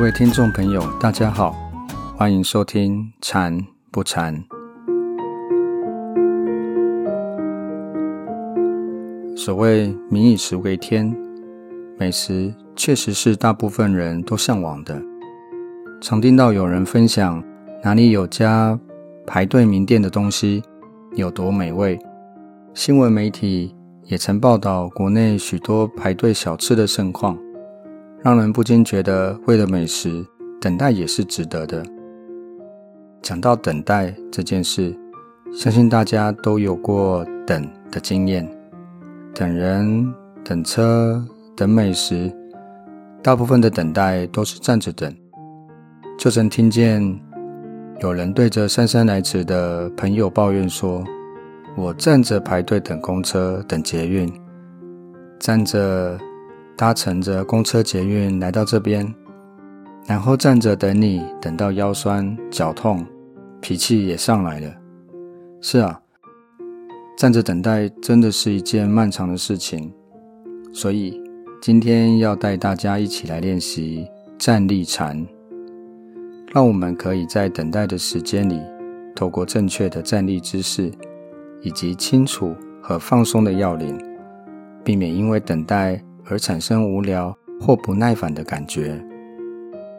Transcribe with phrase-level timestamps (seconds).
[0.00, 1.54] 各位听众朋友，大家好，
[2.16, 4.34] 欢迎收听《馋不馋》。
[9.36, 11.14] 所谓“民以食为天”，
[12.00, 14.98] 美食确实是大部分人都向往的。
[16.00, 17.44] 常听到有人分享
[17.84, 18.80] 哪里有家
[19.26, 20.62] 排队名店的东西
[21.14, 21.98] 有多美味，
[22.72, 23.76] 新闻媒体
[24.06, 27.38] 也曾报道国内许多排队小吃的盛况。
[28.22, 30.22] 让人不禁觉得，为了美食，
[30.60, 31.82] 等待也是值得的。
[33.22, 34.94] 讲到等待这件事，
[35.54, 38.46] 相信大家都有过等的经验：
[39.34, 40.12] 等人、
[40.44, 41.24] 等车、
[41.56, 42.30] 等美食。
[43.22, 45.10] 大部分的等待都是站着等。
[46.18, 47.02] 就曾听见
[48.00, 51.02] 有人对着姗姗来迟的朋友抱怨说
[51.74, 54.30] ：“我站着排队等公车、等捷运，
[55.38, 56.20] 站着。”
[56.80, 59.06] 搭乘着公车、捷运来到这边，
[60.06, 63.04] 然后站着等你，等到腰酸脚痛，
[63.60, 64.74] 脾气也上来了。
[65.60, 66.00] 是啊，
[67.18, 69.92] 站着等待真的是一件漫长的事情。
[70.72, 71.20] 所以
[71.60, 74.08] 今天要带大家一起来练习
[74.38, 75.22] 站立禅，
[76.54, 78.58] 让我们可以在等待的时间里，
[79.14, 80.90] 透过正确的站立姿势，
[81.60, 84.02] 以及清楚和放松的要领，
[84.82, 86.02] 避免因为等待。
[86.30, 89.04] 而产生无聊或不耐烦的感觉，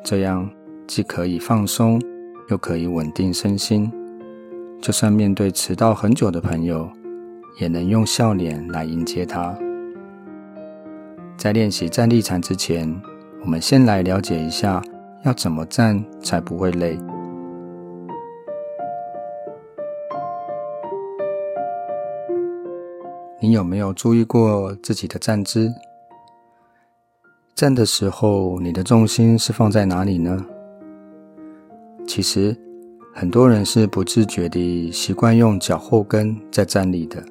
[0.02, 0.50] 这样
[0.88, 2.02] 既可以放松，
[2.50, 3.92] 又可以稳定身心。
[4.82, 6.90] 就算面对迟到很久的朋友，
[7.60, 9.54] 也能用笑脸来迎接他。
[11.38, 12.90] 在练习站立禅之前，
[13.42, 14.82] 我们先来了解一下
[15.24, 16.98] 要怎么站才不会累。
[23.42, 25.74] 你有没有注意过自己的站姿？
[27.62, 30.44] 站的时候，你的重心是放在哪里呢？
[32.08, 32.58] 其实，
[33.14, 37.24] 很多人是不自觉地习惯用脚后跟在站立的。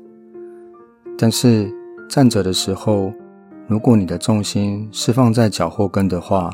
[1.18, 1.68] 但是，
[2.08, 3.12] 站着的时候，
[3.66, 6.48] 如果你的重心是放在脚后跟的话，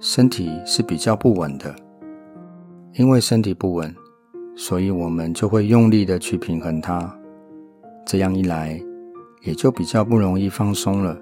[0.00, 1.74] 身体是比较不稳的。
[2.92, 3.96] 因为身体不稳，
[4.54, 7.10] 所以我们就会用力的去平衡它。
[8.04, 8.78] 这样一来，
[9.40, 11.16] 也就比较不容易放松了。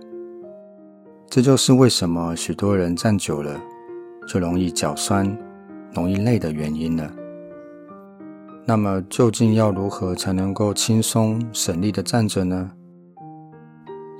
[1.34, 3.58] 这就是为什么许多人站久了
[4.28, 5.34] 就容易脚酸、
[5.94, 7.10] 容易累的原因了。
[8.66, 12.70] 那么，究竟要如何才能够轻松省力的站着呢？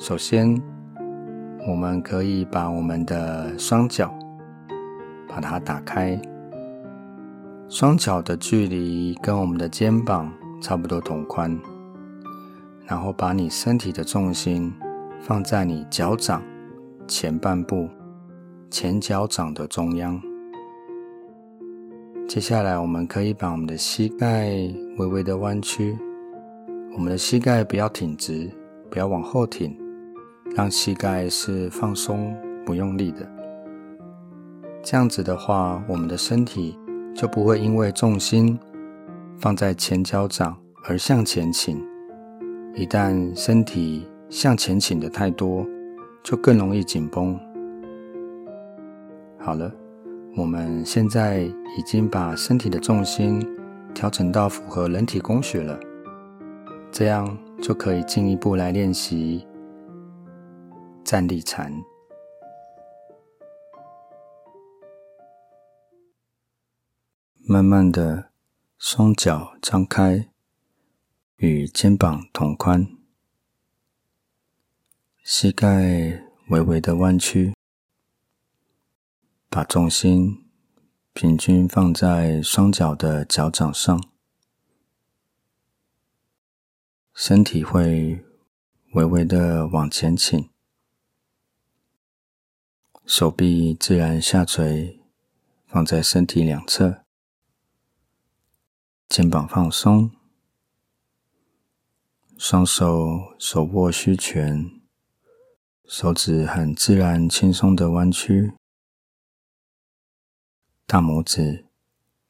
[0.00, 0.58] 首先，
[1.68, 4.10] 我们可以把我们的双脚
[5.28, 6.18] 把它打开，
[7.68, 11.60] 双脚的距离跟我们的肩膀差不多同宽，
[12.86, 14.72] 然后把你身体的重心
[15.20, 16.42] 放在你脚掌。
[17.14, 17.86] 前半部
[18.70, 20.18] 前脚掌的中央。
[22.26, 24.48] 接下来，我们可以把我们的膝盖
[24.96, 25.94] 微微的弯曲，
[26.94, 28.50] 我们的膝盖不要挺直，
[28.90, 29.76] 不要往后挺，
[30.56, 32.34] 让膝盖是放松
[32.64, 33.30] 不用力的。
[34.82, 36.78] 这样子的话，我们的身体
[37.14, 38.58] 就不会因为重心
[39.36, 40.56] 放在前脚掌
[40.88, 41.78] 而向前倾。
[42.74, 45.66] 一旦身体向前倾的太多，
[46.22, 47.38] 就更容易紧绷。
[49.38, 49.72] 好了，
[50.36, 53.44] 我们现在已经把身体的重心
[53.92, 55.78] 调整到符合人体工学了，
[56.90, 59.46] 这样就可以进一步来练习
[61.02, 61.72] 站立禅。
[67.44, 68.30] 慢慢的，
[68.78, 70.28] 双脚张开，
[71.36, 73.01] 与肩膀同宽。
[75.24, 77.54] 膝盖微微的弯曲，
[79.48, 80.44] 把重心
[81.12, 84.02] 平均放在双脚的脚掌上，
[87.14, 88.24] 身体会
[88.94, 90.50] 微微的往前倾，
[93.06, 95.00] 手臂自然下垂，
[95.68, 97.04] 放在身体两侧，
[99.08, 100.10] 肩膀放松，
[102.36, 104.81] 双手手握虚拳。
[105.92, 108.54] 手指很自然、轻松的弯曲，
[110.86, 111.66] 大拇指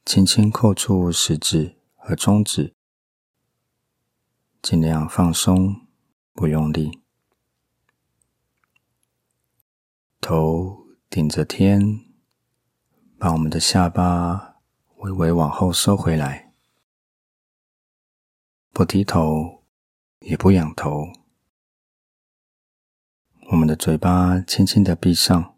[0.03, 2.73] 轻轻扣住食指和中指，
[4.61, 5.87] 尽量放松，
[6.33, 6.99] 不用力。
[10.19, 12.01] 头顶着天，
[13.17, 14.57] 把我们的下巴
[14.97, 16.51] 微微往后收回来，
[18.73, 19.63] 不低头，
[20.19, 21.22] 也不仰头。
[23.53, 25.55] 我们的嘴巴轻轻的闭上，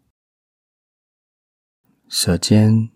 [2.10, 2.90] 舌尖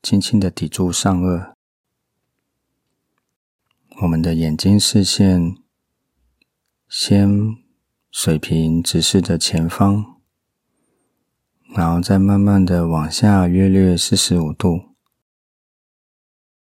[0.00, 1.52] 轻轻的抵住上颚，
[4.02, 5.56] 我们的眼睛视线
[6.88, 7.56] 先
[8.12, 10.20] 水平直视着前方，
[11.74, 14.94] 然后再慢慢的往下约略四十五度，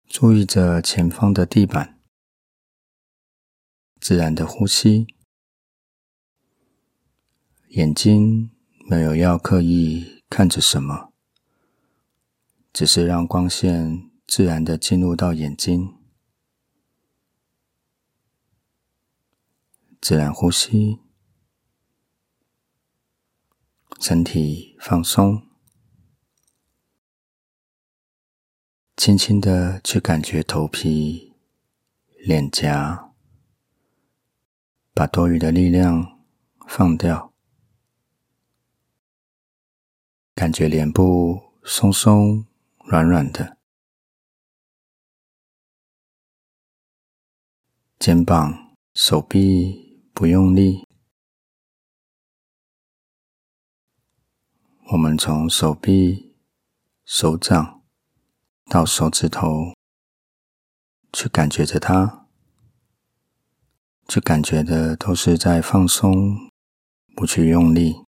[0.08, 2.00] 注意着前方的地板，
[4.00, 5.06] 自然的呼吸，
[7.70, 8.50] 眼睛
[8.88, 11.12] 没有要刻意看着什么。
[12.72, 15.96] 只是让光线自然的进入到眼睛，
[20.00, 20.98] 自然呼吸，
[24.00, 25.46] 身体放松，
[28.96, 31.32] 轻轻的去感觉头皮、
[32.18, 33.12] 脸颊，
[34.92, 36.20] 把多余的力量
[36.66, 37.29] 放掉，
[40.34, 42.46] 感觉脸部松松。
[42.86, 43.56] 软软的
[48.00, 50.88] 肩膀、手臂不用力，
[54.90, 56.34] 我们从手臂、
[57.04, 57.84] 手掌
[58.64, 59.72] 到手指头，
[61.12, 62.26] 去感觉着它，
[64.08, 66.50] 去感觉的都是在放松，
[67.14, 68.04] 不去用力。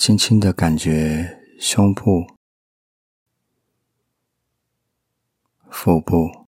[0.00, 2.26] 轻轻的感觉胸部、
[5.70, 6.48] 腹部，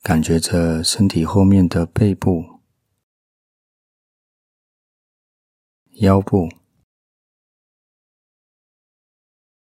[0.00, 2.60] 感觉着身体后面的背部、
[5.94, 6.48] 腰部，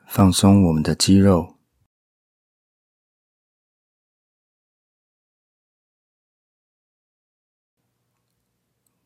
[0.09, 1.57] 放松我们的肌肉，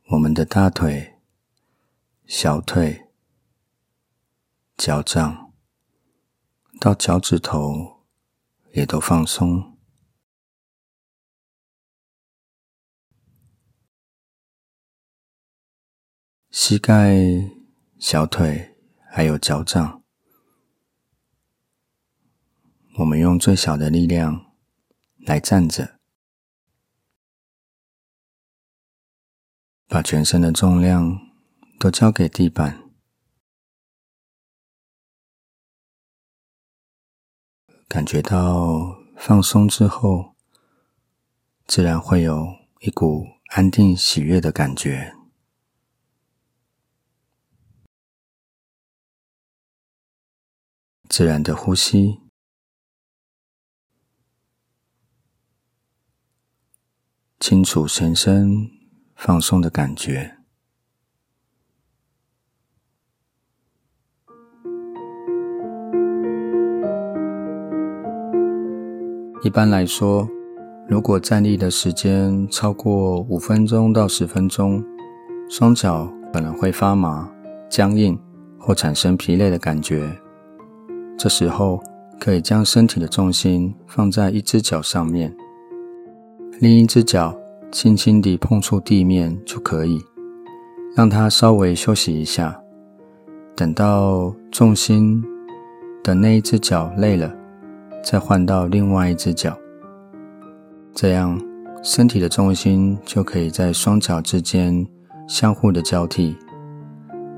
[0.07, 1.18] 我们的大腿。
[2.29, 3.09] 小腿、
[4.77, 5.55] 脚掌
[6.79, 8.05] 到脚趾头
[8.75, 9.79] 也都放松，
[16.51, 17.17] 膝盖、
[17.99, 18.77] 小腿
[19.11, 20.05] 还有脚掌，
[22.99, 24.53] 我们用最小的力量
[25.17, 25.99] 来站着，
[29.87, 31.28] 把全身的重量。
[31.79, 32.91] 都交给地板，
[37.87, 40.35] 感觉到放松之后，
[41.69, 42.49] 自然会有
[42.81, 45.15] 一股安定喜悦的感觉。
[51.09, 52.21] 自然的呼吸，
[57.39, 58.69] 清楚全身
[59.15, 60.38] 放松的感觉。
[69.43, 70.29] 一般来说，
[70.89, 74.85] 如果站立的时间超过五分钟到十分钟，
[75.49, 77.31] 双脚可能会发麻、
[77.69, 78.19] 僵硬
[78.59, 80.11] 或产生疲累的感觉。
[81.17, 81.81] 这时候
[82.19, 85.33] 可以将身体的重心放在一只脚上面，
[86.59, 87.33] 另一只脚
[87.71, 90.01] 轻轻地碰触地面就可以，
[90.97, 92.61] 让它稍微休息一下。
[93.55, 95.23] 等到重心
[96.03, 97.33] 的那一只脚累了。
[98.03, 99.57] 再换到另外一只脚，
[100.95, 101.41] 这样
[101.83, 104.87] 身体的重心就可以在双脚之间
[105.27, 106.37] 相互的交替。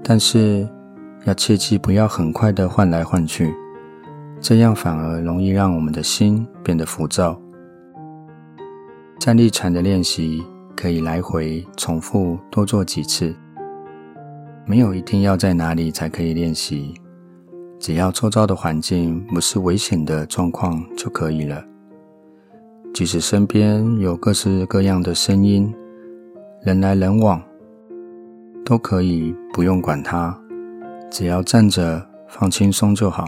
[0.02, 0.69] 但是
[1.25, 3.52] 要切记不要很快的换来换去，
[4.40, 7.40] 这样反而容易让我们的心变得浮躁。
[9.19, 10.43] 站立禅的练习
[10.76, 13.35] 可以来回重复多做几次，
[14.64, 16.95] 没有一定要在哪里才可以练习。
[17.81, 21.65] 只要周遭的环境不是危险的状况就可以了。
[22.93, 25.75] 即使身边有各式各样的声音，
[26.63, 27.41] 人来人往，
[28.67, 30.39] 都可以不用管它，
[31.11, 33.25] 只要站着放轻松就好。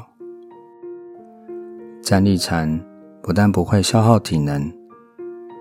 [2.02, 2.78] 站立禅
[3.22, 4.70] 不但不会消耗体能，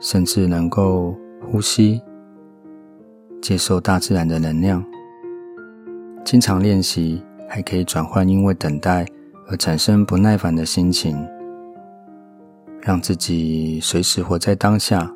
[0.02, 1.16] 甚至能够
[1.50, 2.02] 呼吸，
[3.42, 4.84] 接受大自然的能量。
[6.26, 7.24] 经常练习。
[7.54, 9.06] 还可以转换因为等待
[9.50, 11.28] 而产生不耐烦的心情，
[12.82, 15.12] 让自己随时活在当下。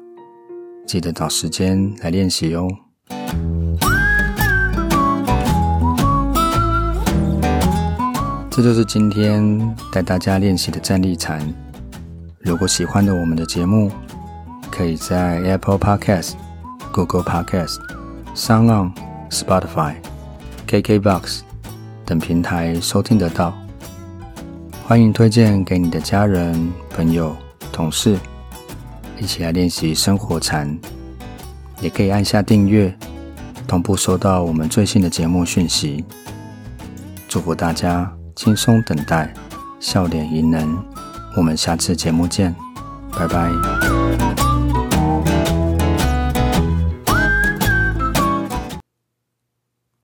[0.85, 2.67] 记得找时间来练习哦。
[8.49, 11.41] 这就是今天带大家练习的站立禅。
[12.39, 13.89] 如果喜欢的我们的节目，
[14.69, 16.33] 可以在 Apple Podcast、
[16.91, 17.77] Google Podcast、
[18.35, 18.91] SoundOn、
[19.29, 19.95] Spotify、
[20.67, 21.39] KKBox
[22.05, 23.53] 等平台收听得到。
[24.85, 27.35] 欢迎推荐给你的家人、朋友、
[27.71, 28.17] 同事，
[29.19, 30.77] 一起来练习生活禅。
[31.81, 32.95] 也可以按下订阅，
[33.67, 36.05] 同步收到我们最新的节目讯息。
[37.27, 39.33] 祝福大家轻松等待，
[39.79, 40.77] 笑脸迎人。
[41.35, 42.55] 我们下次节目见，
[43.11, 44.24] 拜拜。